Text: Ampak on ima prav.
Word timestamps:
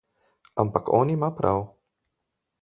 Ampak 0.63 0.85
on 1.01 1.11
ima 1.17 1.29
prav. 1.41 1.59